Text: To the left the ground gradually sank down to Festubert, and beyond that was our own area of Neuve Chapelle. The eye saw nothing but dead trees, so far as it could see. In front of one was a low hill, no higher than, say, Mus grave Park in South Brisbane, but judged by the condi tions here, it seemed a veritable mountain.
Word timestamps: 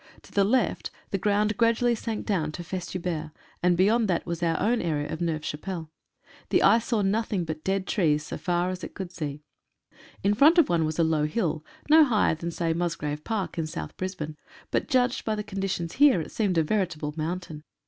To 0.23 0.31
the 0.31 0.43
left 0.43 0.89
the 1.11 1.19
ground 1.19 1.57
gradually 1.57 1.93
sank 1.93 2.25
down 2.25 2.51
to 2.53 2.63
Festubert, 2.63 3.33
and 3.61 3.77
beyond 3.77 4.07
that 4.07 4.25
was 4.25 4.41
our 4.41 4.59
own 4.59 4.81
area 4.81 5.07
of 5.13 5.21
Neuve 5.21 5.43
Chapelle. 5.45 5.91
The 6.49 6.63
eye 6.63 6.79
saw 6.79 7.03
nothing 7.03 7.45
but 7.45 7.63
dead 7.63 7.85
trees, 7.85 8.25
so 8.25 8.37
far 8.39 8.71
as 8.71 8.83
it 8.83 8.95
could 8.95 9.11
see. 9.11 9.43
In 10.23 10.33
front 10.33 10.57
of 10.57 10.69
one 10.69 10.85
was 10.85 10.97
a 10.97 11.03
low 11.03 11.25
hill, 11.25 11.63
no 11.87 12.03
higher 12.03 12.33
than, 12.33 12.49
say, 12.49 12.73
Mus 12.73 12.95
grave 12.95 13.23
Park 13.23 13.59
in 13.59 13.67
South 13.67 13.95
Brisbane, 13.95 14.37
but 14.71 14.87
judged 14.89 15.23
by 15.23 15.35
the 15.35 15.43
condi 15.43 15.69
tions 15.69 15.93
here, 15.93 16.19
it 16.19 16.31
seemed 16.31 16.57
a 16.57 16.63
veritable 16.63 17.13
mountain. 17.15 17.63